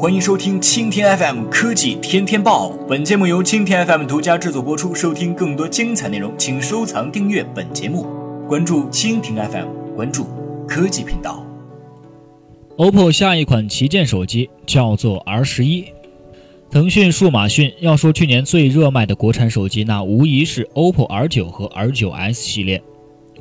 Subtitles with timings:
[0.00, 2.70] 欢迎收听蜻蜓 FM 科技天天报。
[2.88, 4.94] 本节目由蜻蜓 FM 独家制作播出。
[4.94, 8.06] 收听更多精彩内容，请收藏订阅本节目，
[8.48, 10.26] 关注蜻蜓 FM，关注
[10.66, 11.44] 科技频道。
[12.78, 15.84] OPPO 下一款旗舰手机叫做 R 十一。
[16.70, 22.82] 腾讯、数码讯要说去年最热卖的国产手机，那无疑是 OPPO R 九和 R 九 S 系列。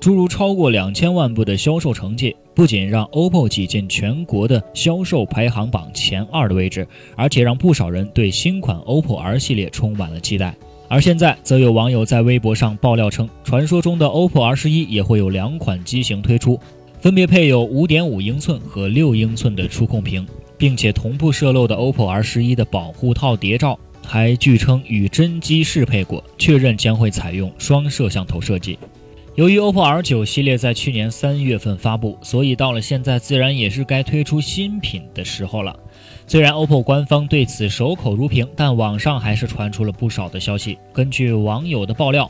[0.00, 10.56] 诸如超过两千万部的销售成绩，不仅让 OPPO 挤进全国的销售排行榜前二的位置，而且让不少人对新款 OPPO R 系列充满了期待。
[10.88, 16.58] 而现在，则有网友在微博上爆料称，传说中的 OPPO R 十一也会有两款机型推出，
[17.00, 28.76] 分别配有5.5英寸和6英寸的触控屏，并且同步射漏的 OPPO R 十一的保护套谍照，还据称与真机适配过，确认将会采用双摄像头设计。
[29.38, 35.78] 由于 OPPO R9 系列在去年三月份发布，所以到了现在，自然也是该推出新品的时候了。
[36.26, 40.76] 虽然 OPPO 官方对此守口如瓶，但网上还是传出了不少的消息。
[40.92, 42.28] 根据网友的爆料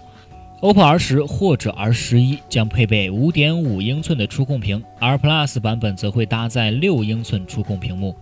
[0.61, 8.15] ，OPPO R10 或者 R11 将配备5.5英寸的触控屏，R Plus 版本则会搭载6英寸触控屏幕，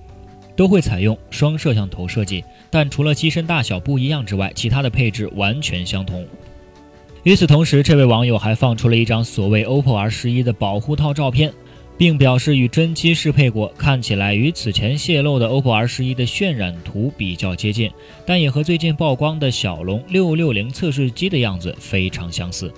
[0.55, 2.45] 都会采用双摄像头设计。
[2.71, 6.25] 但除了机身大小不一样之外，其他的配置完全相同。
[7.27, 11.53] 与此同时，这位网友还放出了一张所谓 OPPO R 十一的保护套照片，
[11.99, 17.91] 并表示与真机适配过，看起来与此前泄露的 OPPO R 十一的渲染图比较接近，
[18.25, 22.73] 但也和最近曝光的骁龙六六零测试机的样子非常相似。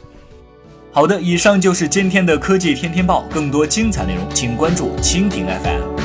[0.93, 5.98] 好的，以上就是今天的科技天天报，更多精彩内容，请关注蜻蜓 FM。